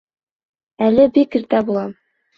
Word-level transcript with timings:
Әле 0.87 1.05
бик 1.19 1.37
иртә 1.41 1.61
була. 1.69 1.89